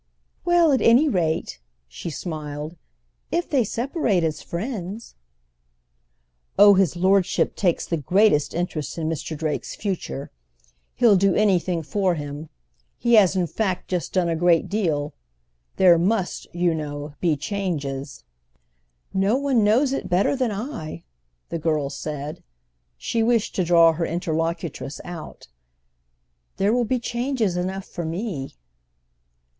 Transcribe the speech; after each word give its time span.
"Well, 0.45 0.71
at 0.71 0.81
any 0.81 1.07
rate," 1.07 1.59
she 1.87 2.09
smiled, 2.09 2.75
"if 3.31 3.47
they 3.47 3.63
separate 3.63 4.23
as 4.23 4.41
friends—!" 4.41 5.13
"Oh 6.57 6.73
his 6.73 6.95
lordship 6.95 7.55
takes 7.55 7.85
the 7.85 7.97
greatest 7.97 8.55
interest 8.55 8.97
in 8.97 9.07
Mr. 9.07 9.37
Drake's 9.37 9.75
future. 9.75 10.31
He'll 10.95 11.15
do 11.17 11.35
anything 11.35 11.83
for 11.83 12.15
him; 12.15 12.49
he 12.97 13.13
has 13.13 13.35
in 13.35 13.45
fact 13.45 13.89
just 13.89 14.13
done 14.13 14.27
a 14.27 14.35
great 14.35 14.67
deal. 14.67 15.13
There 15.75 15.99
must, 15.99 16.47
you 16.51 16.73
know, 16.73 17.13
be 17.19 17.37
changes—!" 17.37 18.23
"No 19.13 19.37
one 19.37 19.63
knows 19.63 19.93
it 19.93 20.09
better 20.09 20.35
than 20.35 20.51
I," 20.51 21.03
the 21.49 21.59
girl 21.59 21.91
said. 21.91 22.41
She 22.97 23.21
wished 23.21 23.53
to 23.53 23.63
draw 23.63 23.91
her 23.93 24.05
interlocutress 24.07 24.99
out. 25.05 25.47
"There 26.57 26.73
will 26.73 26.85
be 26.85 26.97
changes 26.97 27.55
enough 27.55 27.85
for 27.85 28.03
me." 28.03 28.55